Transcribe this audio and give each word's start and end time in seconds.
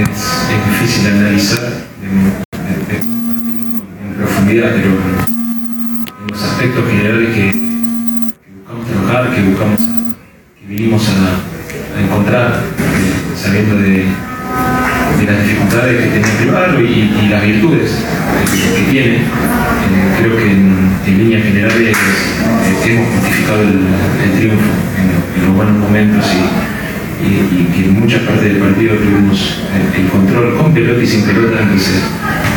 es, 0.00 0.08
difícil 0.70 1.06
analizar 1.08 1.72
en, 2.02 2.44
profundidad, 4.16 4.70
pero 4.74 4.90
en 4.90 6.26
los 6.30 6.42
aspectos 6.42 6.84
generales 6.88 7.34
que, 7.34 7.52
buscamos 8.56 8.86
trabajar, 8.86 9.34
que 9.34 9.42
buscamos, 9.42 9.80
que 9.80 10.66
vinimos 10.66 11.08
a, 11.08 12.00
encontrar, 12.02 12.60
eh, 12.78 13.36
sabiendo 13.36 13.76
de, 13.76 13.88
de, 13.88 15.32
las 15.32 15.42
dificultades 15.44 16.02
que 16.02 16.08
tiene 16.10 16.28
el 16.28 16.36
privado 16.38 16.80
y, 16.80 17.14
y, 17.22 17.28
las 17.28 17.42
virtudes 17.42 18.04
que, 18.76 18.90
tiene. 18.90 19.16
Eh, 19.16 19.22
creo 20.18 20.36
que 20.36 20.50
en, 20.50 20.90
en 21.06 21.18
líneas 21.18 21.44
generales 21.44 21.96
eh, 21.96 22.90
hemos 22.90 23.08
justificado 23.14 23.62
el, 23.62 23.86
el 24.24 24.38
triunfo 24.38 24.70
en, 24.98 25.40
en, 25.40 25.46
los 25.46 25.56
buenos 25.56 25.76
momentos 25.76 26.26
y, 26.32 26.83
y, 27.22 27.64
que 27.72 27.84
en 27.86 28.00
muchas 28.00 28.22
partes 28.22 28.44
del 28.44 28.56
partido 28.56 28.96
tuvimos 28.96 29.62
el, 29.74 30.02
el, 30.02 30.08
control 30.08 30.56
con 30.56 30.74
pelota 30.74 31.02
y 31.02 31.06
sin 31.06 31.22
pelota, 31.22 31.62
entonces 31.62 32.02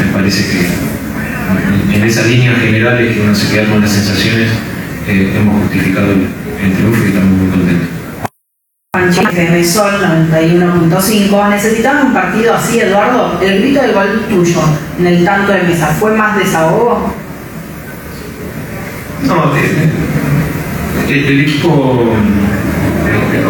me 0.05 0.13
parece 0.13 0.49
que 0.52 0.66
en, 0.66 1.93
en 1.93 2.03
esas 2.03 2.27
líneas 2.27 2.59
generales 2.59 3.16
que 3.16 3.21
uno 3.21 3.35
se 3.35 3.53
queda 3.53 3.70
con 3.70 3.81
las 3.81 3.91
sensaciones, 3.91 4.49
eh, 5.07 5.33
hemos 5.38 5.61
justificado 5.63 6.11
el, 6.11 6.27
el 6.63 6.73
triunfo 6.73 7.03
y 7.03 7.07
estamos 7.07 7.38
muy 7.38 7.49
contentos. 7.49 7.88
de 9.33 9.63
Sol 9.63 9.93
91.5. 10.31 11.49
¿Necesitaban 11.49 12.08
un 12.08 12.13
partido 12.13 12.55
así, 12.55 12.80
Eduardo? 12.80 13.39
El 13.41 13.61
grito 13.61 13.81
del 13.81 13.94
gol 13.94 14.25
tuyo 14.30 14.61
en 14.99 15.08
el 15.08 15.23
tanto 15.23 15.53
de 15.53 15.63
mesa, 15.63 15.88
¿fue 15.88 16.16
más 16.16 16.38
desahogo? 16.38 17.13
No, 19.23 19.55
el, 19.55 21.25
el 21.25 21.39
equipo, 21.41 22.13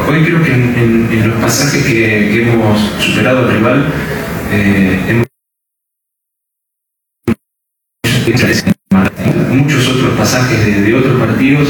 hoy 0.07 0.23
creo 0.23 0.43
que 0.43 0.53
en, 0.53 1.29
los 1.29 1.39
pasajes 1.41 1.83
que, 1.83 2.41
hemos 2.41 2.79
superado 2.99 3.39
al 3.39 3.53
rival, 3.53 3.85
eh, 4.51 4.99
hemos 5.09 5.27
muchos 9.49 9.87
otros 9.89 10.17
pasajes 10.17 10.83
de, 10.85 10.93
otros 10.93 11.19
partidos, 11.19 11.69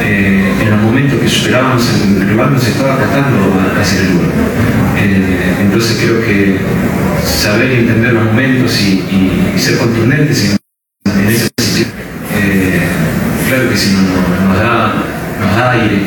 eh, 0.00 0.52
en 0.60 0.70
los 0.70 0.80
momentos 0.80 1.20
que 1.20 1.28
superábamos 1.28 1.88
el 2.04 2.28
rival 2.28 2.52
nos 2.52 2.66
estaba 2.66 2.96
costando 2.96 3.38
hacer 3.80 4.06
el 4.06 4.14
gol. 4.14 4.32
Entonces 5.60 5.98
creo 6.04 6.20
que 6.20 6.58
saber 7.24 7.70
entender 7.70 8.12
los 8.12 8.24
momentos 8.24 8.80
y, 8.80 9.00
y, 9.10 9.52
y 9.56 9.58
ser 9.58 9.78
contundentes 9.78 10.44
en, 10.44 11.20
en 11.20 11.28
esa 11.28 11.48
situación, 11.58 11.88
eh, 12.34 12.80
claro 13.48 13.70
que 13.70 13.76
sí, 13.76 13.94
nos, 13.94 14.48
nos, 14.48 14.58
da, 14.58 14.94
nos 15.40 15.56
da 15.56 15.70
aire, 15.72 16.00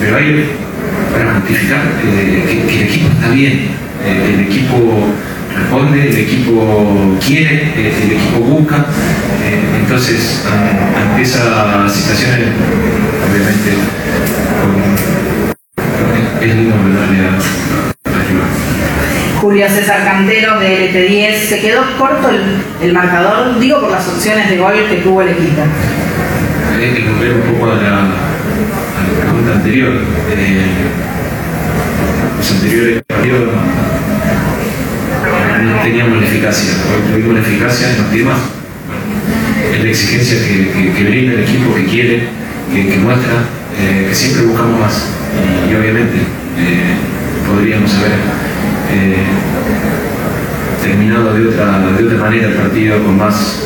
pero 0.00 0.16
aire 0.16 0.46
para 1.12 1.34
justificar 1.34 1.82
que, 2.00 2.60
bien, 3.32 3.68
el 4.04 4.40
equipo 4.40 4.76
responde, 5.56 6.08
el 6.08 6.16
equipo 6.16 7.16
quiere, 7.24 7.72
el 7.76 8.12
equipo 8.12 8.40
busca. 8.40 8.86
Entonces, 9.80 10.44
ante 10.96 11.22
esas 11.22 11.92
situaciones, 11.92 12.48
obviamente, 13.28 13.70
es 16.40 16.54
lindo 16.54 16.74
ganarle 16.76 17.28
a, 17.28 17.38
Julio 19.40 19.66
César 19.70 20.04
Cantero 20.04 20.60
de 20.60 20.92
LT10, 20.92 21.48
¿se 21.48 21.60
quedó 21.60 21.82
corto 21.98 22.28
el, 22.28 22.62
el, 22.82 22.92
marcador? 22.92 23.58
Digo 23.58 23.80
por 23.80 23.90
las 23.90 24.06
opciones 24.06 24.50
de 24.50 24.58
gol 24.58 24.74
que 24.86 24.96
tuvo 24.96 25.22
el 25.22 25.30
equipo. 25.30 25.62
Hay 26.78 26.92
que 26.92 27.08
volver 27.08 27.32
un 27.34 27.54
poco 27.54 27.72
a 27.72 27.74
la, 27.76 28.00
a 28.00 28.02
la 28.02 29.20
pregunta 29.22 29.52
anterior. 29.54 29.94
Eh, 30.30 31.09
los 32.40 32.52
anteriores 32.52 33.02
partidos 33.06 33.52
no 35.62 35.82
teníamos 35.82 36.22
la 36.22 36.26
eficacia, 36.26 36.72
hoy 36.88 37.12
tuvimos 37.12 37.34
la 37.34 37.40
eficacia 37.40 37.90
en 37.90 37.98
los 37.98 38.10
temas, 38.10 38.38
es 39.74 39.84
la 39.84 39.90
exigencia 39.90 40.38
que, 40.48 41.04
brinda 41.04 41.34
el 41.34 41.40
equipo, 41.40 41.74
que 41.74 41.84
quiere, 41.84 42.22
que, 42.72 42.96
muestra, 42.96 43.44
eh, 43.78 44.06
que 44.08 44.14
siempre 44.14 44.44
buscamos 44.44 44.80
más. 44.80 45.04
Y, 45.36 45.70
y 45.70 45.74
obviamente 45.76 46.16
eh, 46.56 46.96
podríamos 47.46 47.94
haber 47.96 48.12
eh, 48.90 49.26
terminado 50.82 51.34
de 51.34 51.46
otra, 51.46 51.92
de 51.92 52.06
otra 52.06 52.18
manera 52.18 52.48
el 52.48 52.54
partido 52.54 53.04
con 53.04 53.18
más 53.18 53.64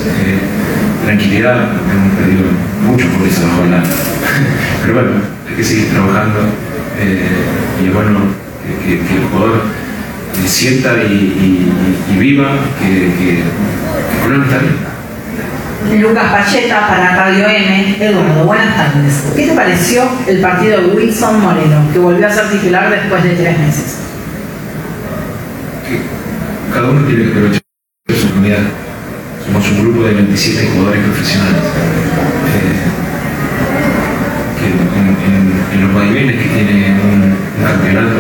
tranquilidad, 1.05 1.69
hemos 1.93 2.13
perdido 2.19 2.43
mucho 2.85 3.07
por 3.17 3.29
eso 3.29 3.43
bajo 3.43 3.63
pero 4.83 4.95
bueno, 4.95 5.11
hay 5.49 5.55
que 5.55 5.63
seguir 5.63 5.91
trabajando 5.91 6.41
y 7.81 7.87
es 7.87 7.95
bueno 7.95 8.44
que, 8.87 8.95
el 8.95 9.29
jugador 9.31 9.63
sienta 10.47 10.95
y, 11.05 11.13
y, 11.13 12.13
y 12.13 12.19
viva 12.19 12.59
que, 12.79 13.43
está 14.43 14.59
bien. 14.59 14.95
Lucas 16.01 16.33
Pacheta 16.33 16.89
para 16.89 17.15
Radio 17.15 17.47
M. 17.47 17.97
Eduardo, 18.01 18.45
buenas 18.47 18.75
tardes. 18.75 19.33
¿Qué 19.37 19.47
te 19.47 19.53
pareció 19.55 20.03
el 20.27 20.41
partido 20.41 20.81
de 20.81 20.87
Wilson 20.95 21.41
Moreno, 21.41 21.83
que 21.93 21.99
volvió 21.99 22.27
a 22.27 22.31
ser 22.31 22.51
titular 22.51 22.91
después 22.91 23.23
de 23.23 23.31
tres 23.35 23.59
meses? 23.59 23.99
Cada 26.73 26.91
uno 26.91 27.07
tiene 27.07 27.25
que 27.25 27.31
aprovechar 27.31 27.63
su 28.09 28.15
oportunidad. 28.15 28.59
Somos 29.45 29.71
un 29.71 29.83
grupo 29.83 30.07
de 30.07 30.15
27 30.15 30.71
jugadores 30.73 31.05
profesionales. 31.05 31.63
Eh, 32.49 33.05
que 34.59 34.67
en, 34.67 35.07
en, 35.09 35.53
en, 35.75 35.87
los 35.87 35.95
vaivenes 35.95 36.37
que 36.37 36.49
tiene 36.49 36.97
un, 36.99 37.37
un 37.59 37.65
campeonato, 37.65 38.17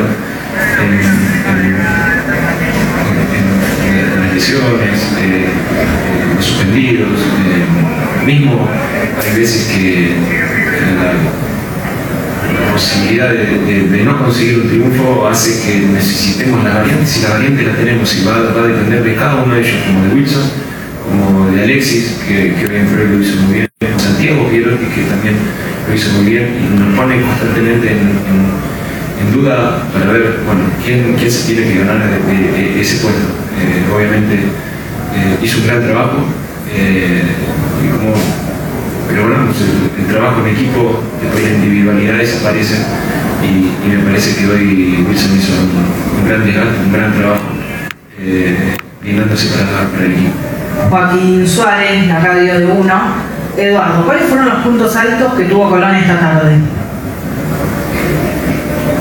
que 9.66 10.10
la, 11.00 12.72
posibilidad 12.72 13.30
de, 13.30 14.02
no 14.04 14.18
conseguir 14.18 14.58
un 14.58 14.68
triunfo 14.68 15.28
hace 15.28 15.62
que 15.62 15.86
necesitemos 15.86 16.64
la 16.64 16.74
variante, 16.74 17.06
si 17.06 17.22
la 17.22 17.30
variante 17.30 17.62
la 17.62 17.72
tenemos 17.74 18.16
y 18.16 18.24
va, 18.24 18.32
va 18.52 18.64
a 18.64 18.66
depender 18.66 19.04
de 19.04 19.14
cada 19.14 19.44
uno 19.44 19.54
de 19.54 19.60
ellos, 19.60 19.76
como 19.86 20.04
de 20.04 20.14
Wilson, 20.14 20.50
como 21.08 21.50
de 21.50 21.62
Alexis, 21.62 22.18
que, 22.26 22.54
que 22.54 22.66
bien 22.66 22.88
lo 22.90 23.22
hizo 23.22 23.40
muy 23.42 23.54
bien, 23.54 23.68
Santiago 23.96 24.48
Pierotti, 24.48 24.86
que 24.86 25.02
también 25.02 25.36
lo 25.88 25.94
hizo 25.94 26.10
muy 26.14 26.30
bien 26.32 26.48
y 26.58 26.80
nos 26.80 26.96
pone 26.96 27.20
constantemente 27.20 27.92
en, 27.92 27.98
en 28.00 28.74
en 29.20 29.32
duda 29.32 29.82
para 29.92 30.12
ver 30.12 30.40
bueno, 30.46 30.62
quién, 30.84 31.14
quién 31.18 31.30
se 31.30 31.52
tiene 31.52 31.72
que 31.72 31.78
ganar 31.78 31.98
de 32.08 32.80
ese 32.80 32.96
puesto. 32.98 33.22
Eh, 33.60 33.94
obviamente 33.94 34.34
eh, 34.34 35.38
hizo 35.42 35.58
un 35.58 35.66
gran 35.66 35.82
trabajo, 35.82 36.18
eh, 36.74 37.22
y 37.82 37.88
como, 37.96 38.14
pero 39.08 39.28
bueno, 39.28 39.46
pues 39.46 39.60
el, 39.60 40.04
el, 40.04 40.12
trabajo 40.12 40.40
en 40.40 40.54
equipo, 40.54 41.02
después 41.20 41.42
las 41.44 41.52
individualidades 41.52 42.40
aparecen 42.40 42.82
y, 43.42 43.70
y, 43.84 43.96
me 43.96 44.02
parece 44.04 44.36
que 44.36 44.46
hoy 44.46 45.04
Wilson 45.08 45.36
hizo 45.36 45.52
un, 45.52 46.20
un 46.20 46.28
gran 46.28 46.44
desgaste, 46.44 46.78
un 46.84 46.92
gran 46.92 47.12
trabajo, 47.12 47.42
brindándose 49.00 49.48
para, 49.48 49.88
para 49.90 50.04
el 50.04 50.12
equipo. 50.12 50.32
Joaquín 50.90 51.46
Suárez, 51.46 52.08
la 52.08 52.20
radio 52.20 52.58
de 52.60 52.66
uno. 52.66 53.34
Eduardo, 53.56 54.04
¿cuáles 54.04 54.24
fueron 54.24 54.48
los 54.48 54.58
puntos 54.64 54.96
altos 54.96 55.34
que 55.34 55.44
tuvo 55.44 55.70
Colón 55.70 55.94
esta 55.94 56.18
tarde? 56.18 56.58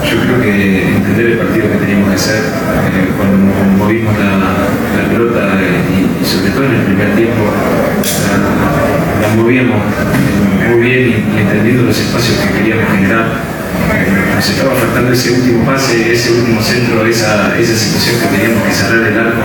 yo 0.04 0.20
creo 0.20 0.42
que 0.42 0.88
entender 0.96 1.26
el 1.26 1.38
partido 1.38 1.72
que 1.72 1.78
teníamos 1.78 2.10
que 2.10 2.16
hacer 2.16 2.44
eh, 2.44 3.10
cuando 3.18 3.38
movimos 3.78 4.14
la, 4.20 5.02
la 5.02 5.10
pelota 5.10 5.40
eh, 5.60 5.82
y, 5.90 6.22
y, 6.22 6.26
sobre 6.26 6.52
todo 6.52 6.66
en 6.66 6.76
el 6.76 6.82
primer 6.86 7.16
tiempo 7.16 7.42
la 8.30 8.83
movíamos 9.36 9.82
muy 10.70 10.80
bien 10.80 11.10
y, 11.10 11.40
entendiendo 11.40 11.84
los 11.84 12.00
espacios 12.00 12.38
que 12.40 12.60
queríamos 12.60 12.86
generar. 12.94 13.26
Eh, 13.94 14.36
nos 14.36 14.50
estaba 14.50 14.76
faltando 14.76 15.12
ese 15.12 15.32
último 15.32 15.66
pase, 15.66 16.14
ese 16.14 16.32
último 16.32 16.62
centro, 16.62 17.06
esa, 17.06 17.58
esa 17.58 17.76
situación 17.76 18.16
que 18.22 18.38
teníamos 18.38 18.64
que 18.64 18.72
cerrar 18.74 19.08
el 19.08 19.20
arco 19.20 19.42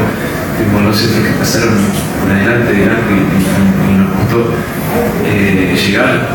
tuvimos 0.58 0.84
los 0.84 0.96
centros 0.96 1.24
que 1.24 1.32
pasaron 1.38 1.74
por 2.20 2.30
adelante 2.32 2.72
del 2.72 2.88
arco 2.90 3.10
y, 3.14 3.98
nos 3.98 4.10
costó 4.16 4.54
eh, 5.24 5.74
llegar 5.74 6.28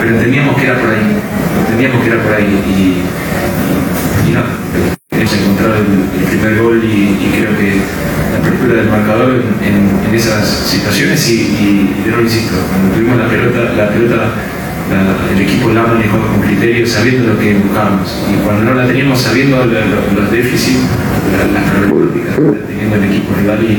pero 0.00 0.16
entendíamos 0.16 0.56
que 0.56 0.66
era 0.66 0.80
por 0.80 0.90
ahí, 0.90 1.16
entendíamos 1.60 2.02
que 2.02 2.10
era 2.10 2.22
por 2.22 2.32
ahí 2.32 2.56
y 2.66 3.02
sabiendo 16.60 17.32
lo 17.32 17.38
que 17.38 17.54
buscábamos 17.54 18.22
y 18.30 18.44
cuando 18.44 18.64
no 18.64 18.74
la 18.74 18.86
teníamos 18.86 19.18
sabiendo 19.18 19.64
la, 19.64 19.80
los, 19.80 20.12
los 20.14 20.30
déficits, 20.30 20.80
las 21.54 21.70
problemáticas 21.70 22.34
teniendo 22.68 22.96
el 22.96 23.04
equipo 23.04 23.34
rival 23.34 23.62
y, 23.62 23.78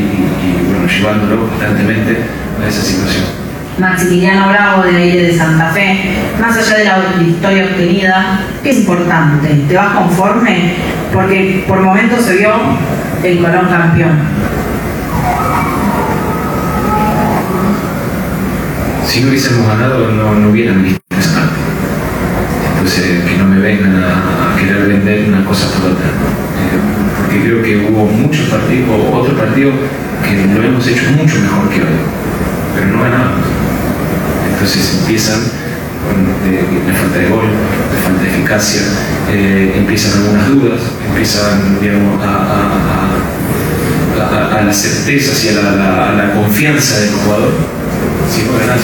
bueno, 0.68 0.88
llevándolo 0.88 1.48
constantemente 1.48 2.18
a 2.60 2.68
esa 2.68 2.82
situación. 2.82 3.26
Maximiliano 3.78 4.50
Bravo 4.50 4.84
de 4.84 4.98
Aire 4.98 5.28
de 5.28 5.38
Santa 5.38 5.70
Fe, 5.70 6.16
más 6.42 6.58
allá 6.58 6.78
de 6.78 6.86
la 6.86 7.24
victoria 7.24 7.66
obtenida, 7.66 8.40
¿qué 8.64 8.72
es 8.72 8.78
importante? 8.78 9.48
¿Te 9.68 9.76
vas 9.76 9.96
conforme? 9.96 10.74
Porque 11.14 11.64
por 11.68 11.82
momentos 11.82 12.26
se 12.26 12.38
vio 12.38 12.52
el 13.24 13.38
Colón 13.38 13.68
campeón. 13.70 14.20
Si 19.06 19.22
no 19.22 19.30
hubiésemos 19.30 19.68
ganado, 19.68 20.12
no, 20.12 20.34
no 20.34 20.50
hubieran 20.50 20.84
visto 20.84 21.11
Entonces, 22.82 23.24
que 23.30 23.38
no 23.38 23.46
me 23.46 23.60
vengan 23.60 23.94
a, 23.94 24.58
querer 24.58 24.88
vender 24.88 25.30
una 25.30 25.46
cosa 25.46 25.68
por 25.70 25.92
otra. 25.92 26.08
Eh, 26.08 26.82
porque 27.16 27.42
creo 27.42 27.62
que 27.62 27.92
hubo 27.92 28.06
muchos 28.06 28.50
partidos, 28.50 28.90
otro 29.14 29.38
partido 29.38 29.70
que 30.26 30.48
lo 30.48 30.64
hemos 30.64 30.88
hecho 30.88 31.04
mucho 31.12 31.40
mejor 31.42 31.70
que 31.70 31.82
hoy, 31.82 32.02
pero 32.74 32.88
no 32.88 33.04
ganamos. 33.04 33.46
Entonces 34.52 34.98
empiezan 35.00 35.42
con 36.10 36.26
eh, 36.50 36.66
la 36.88 36.94
falta 36.96 37.20
de 37.20 37.30
gol, 37.30 37.46
la 37.46 38.02
falta 38.02 38.24
de 38.24 38.30
eficacia, 38.30 38.82
eh, 39.30 39.76
empiezan 39.78 40.20
algunas 40.24 40.50
dudas, 40.50 40.82
empiezan 41.06 41.80
digamos, 41.80 42.20
a, 42.20 42.26
a, 42.26 42.66
a, 44.18 44.72
y 44.72 45.54
la, 45.54 45.72
la, 45.72 46.10
a 46.10 46.14
la, 46.14 46.34
confianza 46.34 47.00
del 47.00 47.12
jugador 47.12 47.52
si 48.34 48.42
no 48.42 48.58
ganas. 48.58 48.82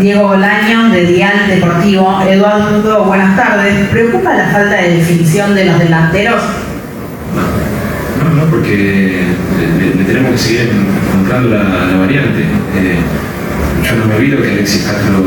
Diego 0.00 0.28
Bolaño 0.28 0.90
de 0.90 1.06
Dial 1.06 1.48
Deportivo. 1.48 2.20
Eduardo, 2.22 3.04
buenas 3.04 3.36
tardes. 3.36 3.88
¿Preocupa 3.88 4.34
la 4.34 4.48
falta 4.48 4.76
de 4.76 4.96
definición 4.96 5.54
de 5.54 5.64
los 5.64 5.78
delanteros? 5.78 6.42
No, 8.22 8.44
no, 8.44 8.50
porque 8.50 9.24
le, 9.58 9.94
le 9.94 10.04
tenemos 10.04 10.32
que 10.32 10.38
seguir 10.38 10.70
encontrando 11.08 11.48
la, 11.56 11.96
variante. 11.98 12.40
Eh, 12.40 12.98
yo 13.82 13.96
no 13.96 14.06
me 14.06 14.16
olvido 14.16 14.42
que 14.42 14.50
Alexis 14.50 14.82
Castro 14.82 15.18
el, 15.18 15.22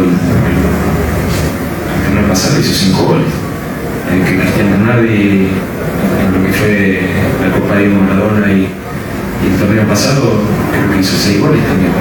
torneo 2.06 2.30
pasado 2.30 2.60
hizo 2.60 2.74
cinco 2.74 3.04
goles. 3.06 3.28
Eh, 3.28 4.24
que 4.28 4.40
Cristian 4.40 4.72
Bernardi 4.72 5.48
en 5.50 6.34
lo 6.34 6.46
que 6.46 6.54
fue 6.54 7.02
la 7.42 7.60
Copa 7.60 7.76
de 7.76 7.88
Maradona 7.88 8.52
y, 8.52 8.62
y, 8.62 9.48
el 9.52 9.60
torneo 9.60 9.88
pasado 9.88 10.42
creo 10.72 10.92
que 10.92 11.00
hizo 11.00 11.16
seis 11.18 11.40
goles 11.40 11.62
también. 11.66 11.92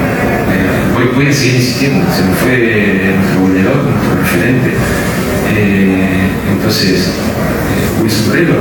Eh, 0.98 1.10
voy, 1.14 1.24
voy, 1.24 1.26
a 1.28 1.32
seguir 1.32 1.56
insistiendo, 1.56 2.06
se 2.12 2.22
me 2.22 2.34
fue 2.34 3.14
nuestro 3.16 3.40
goleador, 3.40 3.84
nuestro 3.84 4.16
referente. 4.20 4.70
Eh, 5.54 6.28
entonces, 6.52 7.12
Wilson 8.00 8.28
Morelo 8.28 8.54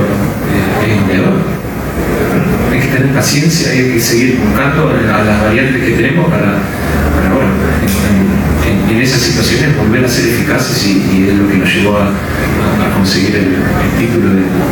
es 0.86 1.00
goleador 1.02 1.58
hay 2.72 2.80
que 2.80 2.86
tener 2.88 3.14
paciencia, 3.14 3.72
hay 3.72 3.92
que 3.92 4.00
seguir 4.00 4.38
buscando 4.38 4.88
a 4.90 5.24
las 5.24 5.42
variantes 5.42 5.82
que 5.82 5.92
tenemos 5.92 6.30
para, 6.30 6.58
bueno, 7.34 7.54
en, 8.90 9.00
esas 9.00 9.20
situaciones 9.20 9.76
volver 9.76 10.04
a 10.04 10.08
ser 10.08 10.26
eficaces 10.28 10.86
y, 10.86 11.28
es 11.28 11.34
lo 11.34 11.48
que 11.48 11.56
nos 11.56 11.72
llevó 11.72 11.98
a, 11.98 12.10
conseguir 12.96 13.36
el, 13.36 13.44
el, 13.44 13.90
título 13.98 14.28
pasado. 14.28 14.67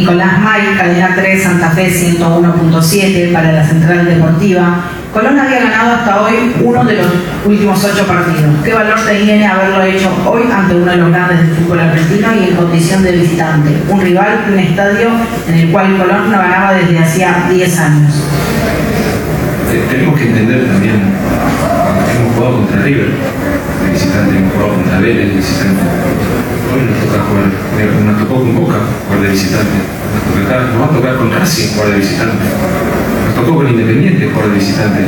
Nicolás 0.00 0.40
May, 0.40 0.62
cadena 0.78 1.14
3, 1.14 1.42
Santa 1.42 1.70
Fe 1.70 1.90
101.7 1.90 3.32
para 3.34 3.52
la 3.52 3.62
Central 3.62 4.06
Deportiva. 4.06 4.86
Colón 5.12 5.38
había 5.38 5.60
ganado 5.60 5.96
hasta 5.96 6.22
hoy 6.22 6.54
uno 6.64 6.84
de 6.84 6.94
los 6.94 7.06
últimos 7.44 7.84
ocho 7.84 8.06
partidos. 8.06 8.64
¿Qué 8.64 8.72
valor 8.72 8.98
tiene 9.06 9.46
haberlo 9.46 9.82
hecho 9.82 10.08
hoy 10.24 10.44
ante 10.50 10.74
uno 10.74 10.90
de 10.90 10.96
los 10.96 11.10
grandes 11.10 11.40
del 11.40 11.50
fútbol 11.50 11.80
argentino 11.80 12.28
y 12.34 12.48
en 12.48 12.56
condición 12.56 13.02
de 13.02 13.12
visitante? 13.12 13.70
Un 13.90 14.00
rival, 14.00 14.44
un 14.50 14.58
estadio 14.58 15.10
en 15.48 15.54
el 15.54 15.70
cual 15.70 15.98
Colón 15.98 16.30
no 16.30 16.38
ganaba 16.38 16.72
desde 16.72 16.98
hacía 16.98 17.44
10 17.50 17.78
años. 17.78 18.24
Tenemos 19.90 20.18
que 20.18 20.28
entender 20.28 20.66
también, 20.66 20.94
hemos 22.16 22.34
jugado 22.36 22.56
contra 22.56 22.80
River, 22.80 23.10
visitante, 24.00 24.32
hemos 24.38 24.52
jugado 24.54 24.74
contra 24.76 25.00
de 25.00 25.12
visitante. 25.12 25.84
Hoy 26.72 26.80
nos 26.88 26.96
jugar, 27.28 27.52
nos 28.06 28.18
tocó 28.18 28.34
con 28.40 28.56
Boca 28.56 28.78
jugar 29.04 29.20
de 29.20 29.28
visitante, 29.28 29.76
nos, 29.76 30.80
va 30.80 30.86
a 30.86 30.88
tocar 30.88 31.16
con 31.16 31.30
Racing 31.30 31.74
jugar 31.74 31.90
de 31.90 31.96
visitante, 31.96 32.44
nos 33.26 33.34
tocó 33.34 33.56
con 33.56 33.68
Independiente 33.68 34.30
jugar 34.32 34.48
de 34.48 34.54
visitante. 34.54 35.00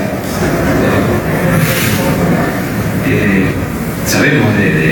Eh, 3.09 3.17
eh, 3.17 3.47
sabemos 4.07 4.53
de, 4.59 4.65
de, 4.65 4.87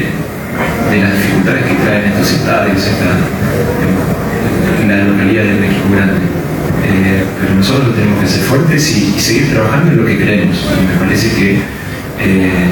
de, 0.88 1.02
las 1.02 1.12
dificultades 1.12 1.64
que 1.66 1.74
traen 1.84 2.04
estos 2.08 2.32
estadios, 2.32 2.80
esta, 2.80 3.20
en, 4.80 4.88
la 4.88 5.04
localidad 5.12 5.44
del 5.44 5.64
equipo 5.64 5.92
grande. 5.92 6.24
Eh, 6.88 7.22
pero 7.38 7.54
nosotros 7.54 7.94
tenemos 7.94 8.18
que 8.20 8.26
ser 8.26 8.42
fuertes 8.44 8.96
y, 8.96 9.20
seguir 9.20 9.52
trabajando 9.52 9.92
en 9.92 9.98
lo 9.98 10.06
que 10.06 10.16
creemos. 10.16 10.56
Y 10.56 10.86
me 10.88 11.04
parece 11.04 11.36
que 11.36 11.60
eh, 12.18 12.70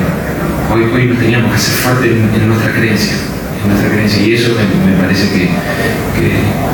hoy, 0.71 1.07
nos 1.07 1.19
teníamos 1.19 1.53
que 1.53 1.59
ser 1.59 1.75
fuertes 1.75 2.11
en, 2.13 2.43
en, 2.43 2.49
nuestra 2.49 2.73
creencia, 2.73 3.15
en 3.63 3.69
nuestra 3.71 3.91
creencia 3.91 4.23
y 4.23 4.35
eso 4.35 4.51
me, 4.87 5.03
parece 5.03 5.29
que, 5.31 5.49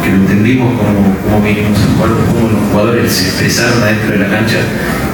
lo 0.08 0.16
entendimos 0.16 0.78
como, 0.78 1.16
como 1.24 1.42
vinimos 1.42 1.78
a 1.78 1.96
jugar, 1.96 2.10
como 2.26 2.48
los 2.50 2.60
jugadores 2.70 3.10
se 3.10 3.24
expresaron 3.26 3.82
adentro 3.82 4.12
de 4.12 4.18
la 4.18 4.28
cancha 4.28 4.58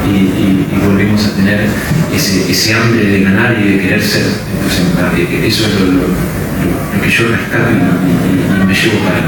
y, 0.05 0.11
y, 0.11 0.67
y 0.73 0.87
volvimos 0.87 1.27
a 1.27 1.37
tener 1.37 1.67
ese, 2.15 2.75
hambre 2.75 3.05
de 3.05 3.23
ganar 3.23 3.57
y 3.61 3.73
de 3.73 3.79
querer 3.79 4.03
ser. 4.03 4.27
Entonces, 4.27 5.29
eso 5.45 5.67
es 5.67 5.81
lo, 5.81 7.01
que 7.01 7.11
yo 7.11 7.29
rescato 7.29 7.71
y, 7.71 8.67
me 8.67 8.75
llevo 8.75 8.99
para, 9.05 9.21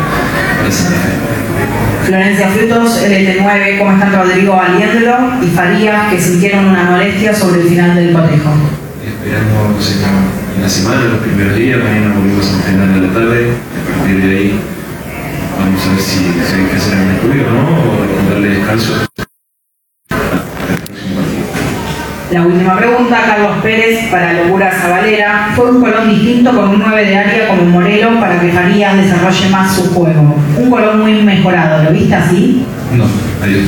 para 0.59 0.71
Santa. 0.71 0.97
Florencia 2.05 2.49
Frutos, 2.49 3.03
LT9, 3.03 3.79
¿cómo 3.79 3.93
están 3.93 4.13
Rodrigo 4.13 4.57
Valiéndolo 4.57 5.43
y 5.43 5.47
Farías 5.47 6.13
que 6.13 6.21
sintieron 6.21 6.67
una 6.67 6.85
molestia 6.91 7.35
sobre 7.35 7.63
el 7.63 7.69
final 7.69 7.95
del 7.95 8.13
cotejo? 8.13 8.82
Esperamos 9.05 9.97
en, 9.97 10.57
en 10.57 10.63
la 10.63 10.69
semana, 10.69 11.05
los 11.05 11.19
primeros 11.21 11.57
días, 11.57 11.79
mañana 11.83 12.15
volvemos 12.15 12.47
a 12.47 12.57
entrenar 12.57 12.89
a 12.89 12.97
la 12.99 13.13
tarde, 13.13 13.51
a 13.51 13.99
partir 13.99 14.23
de 14.23 14.39
ahí 14.39 14.61
vamos 15.59 15.87
a 15.87 15.91
ver 15.91 16.01
si, 16.01 16.19
si 16.19 16.55
hay 16.55 16.67
que 16.67 16.77
hacer 16.77 16.99
un 16.99 17.11
estudio 17.11 17.47
o 17.49 17.53
no, 17.53 17.63
o 17.83 18.31
darle 18.31 18.49
descanso. 18.51 18.93
La 22.31 22.47
última 22.47 22.77
pregunta, 22.79 23.23
Carlos 23.27 23.57
Pérez 23.63 24.09
para 24.11 24.33
Locura 24.33 24.71
Zabalera. 24.71 25.53
Fue 25.55 25.71
un 25.71 25.83
Colón 25.83 26.09
distinto 26.09 26.51
con 26.51 26.71
un 26.71 26.79
9 26.79 27.05
de 27.05 27.17
área 27.19 27.49
como 27.49 27.65
Morelo 27.65 28.19
para 28.21 28.41
que 28.41 28.53
Farías 28.53 28.97
desarrolle 28.97 29.51
más 29.51 29.77
su 29.77 29.93
juego. 29.93 30.37
Un 30.57 30.71
Colón 30.71 31.01
muy 31.01 31.23
mejorado, 31.23 31.85
¿lo 31.85 31.91
viste 31.91 32.15
así? 32.15 32.65
No, 32.97 33.05
adiós. 33.43 33.65